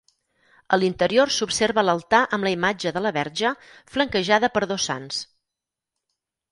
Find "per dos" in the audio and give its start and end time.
4.57-4.89